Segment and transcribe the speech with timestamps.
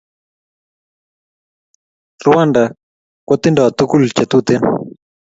[2.25, 2.61] Rwanda
[3.27, 4.61] kotindo tukul che Tuten